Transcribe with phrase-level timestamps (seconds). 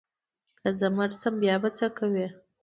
[0.61, 2.27] که زه مړ شم بیا به څه کوې؟